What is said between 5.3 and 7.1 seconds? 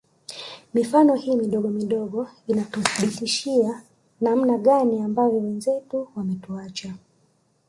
wenzetu wametuacha